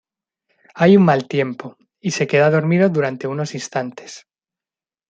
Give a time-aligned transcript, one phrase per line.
[0.73, 4.25] Hay un mal tiempo, y se queda dormido durante unos instantes.